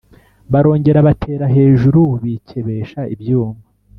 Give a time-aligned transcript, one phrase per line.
[0.51, 3.61] barongera batera hejuru bikebesha ibyuma